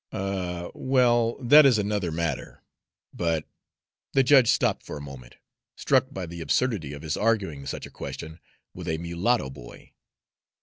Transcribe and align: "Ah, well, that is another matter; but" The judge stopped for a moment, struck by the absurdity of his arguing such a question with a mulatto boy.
"Ah, 0.11 0.69
well, 0.73 1.35
that 1.43 1.63
is 1.63 1.77
another 1.77 2.11
matter; 2.11 2.63
but" 3.13 3.45
The 4.13 4.23
judge 4.23 4.49
stopped 4.49 4.83
for 4.83 4.97
a 4.97 4.99
moment, 4.99 5.35
struck 5.75 6.11
by 6.11 6.25
the 6.25 6.41
absurdity 6.41 6.93
of 6.93 7.03
his 7.03 7.15
arguing 7.15 7.67
such 7.67 7.85
a 7.85 7.91
question 7.91 8.39
with 8.73 8.87
a 8.87 8.97
mulatto 8.97 9.51
boy. 9.51 9.91